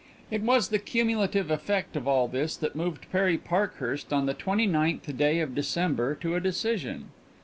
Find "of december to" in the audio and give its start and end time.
5.41-6.33